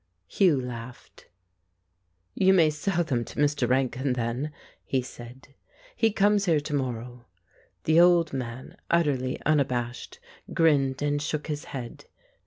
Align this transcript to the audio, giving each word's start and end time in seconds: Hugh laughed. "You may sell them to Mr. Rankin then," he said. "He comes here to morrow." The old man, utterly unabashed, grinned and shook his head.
Hugh 0.27 0.59
laughed. 0.59 1.27
"You 2.33 2.55
may 2.55 2.71
sell 2.71 3.03
them 3.03 3.23
to 3.23 3.35
Mr. 3.37 3.69
Rankin 3.69 4.13
then," 4.13 4.51
he 4.83 5.03
said. 5.03 5.49
"He 5.95 6.11
comes 6.11 6.45
here 6.45 6.59
to 6.59 6.73
morrow." 6.73 7.27
The 7.83 7.99
old 7.99 8.33
man, 8.33 8.77
utterly 8.89 9.39
unabashed, 9.45 10.19
grinned 10.55 11.03
and 11.03 11.21
shook 11.21 11.45
his 11.45 11.65
head. 11.65 12.05